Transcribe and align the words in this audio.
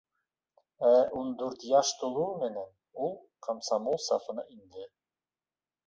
Ә 0.91 0.93
ун 1.19 1.29
дүрт 1.41 1.67
йәш 1.73 1.91
тулыу 2.01 2.33
менән, 2.47 2.73
ул 3.09 3.15
комсомол 3.49 4.03
сафына 4.11 4.51
инде. 4.59 4.93